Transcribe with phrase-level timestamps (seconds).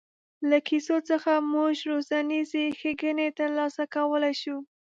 [0.49, 4.57] له کیسو څخه موږ روزنیزې ښېګڼې تر لاسه کولای شو.